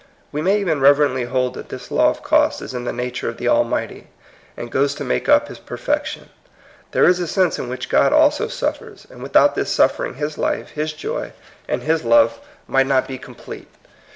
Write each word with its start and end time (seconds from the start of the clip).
We 0.31 0.41
may 0.41 0.59
even 0.59 0.81
reverently 0.81 1.25
hold 1.25 1.53
that 1.53 1.69
this 1.69 1.91
law 1.91 2.09
of 2.09 2.23
cost 2.23 2.59
is 2.63 2.73
in 2.73 2.85
the 2.85 2.91
nature 2.91 3.29
of 3.29 3.37
the 3.37 3.47
Al 3.47 3.63
mighty, 3.63 4.07
and 4.57 4.71
goes 4.71 4.95
to 4.95 5.03
make 5.03 5.29
up 5.29 5.47
his 5.47 5.59
perfec 5.59 6.05
tion. 6.07 6.29
There 6.89 7.05
is 7.05 7.19
a 7.19 7.27
sense 7.27 7.59
in 7.59 7.69
which 7.69 7.87
God 7.87 8.11
also 8.11 8.47
suffers; 8.47 9.05
and 9.11 9.21
without 9.21 9.53
this 9.53 9.69
suffering 9.69 10.15
his 10.15 10.39
life, 10.39 10.71
his 10.71 10.91
joy, 10.93 11.33
and 11.67 11.83
his 11.83 12.03
love 12.03 12.39
might 12.67 12.87
not 12.87 13.07
be 13.07 13.19
com« 13.19 13.35
^j2Si{> 13.35 13.37
100 13.37 13.37
THE 13.43 13.45
COMING 13.45 13.59
PEOPLE. 13.65 13.73
plete. 13.75 13.91